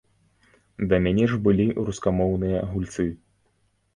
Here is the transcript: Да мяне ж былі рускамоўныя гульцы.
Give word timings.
Да 0.93 0.99
мяне 1.07 1.27
ж 1.33 1.37
былі 1.47 1.67
рускамоўныя 1.89 2.65
гульцы. 2.73 3.05